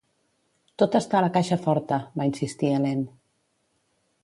"Tot 0.83 0.97
està 0.99 1.19
a 1.19 1.21
la 1.25 1.29
caixa 1.35 1.59
forta", 1.67 2.01
va 2.23 2.29
insistir 2.31 2.73
Helene. 2.79 3.07